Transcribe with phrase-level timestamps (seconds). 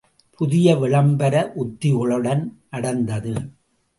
[0.39, 3.35] புதிய விளம்பர உத்திகளுடன் நடந்தது!